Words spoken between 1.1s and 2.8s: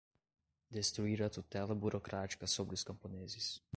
a tutela burocrática sobre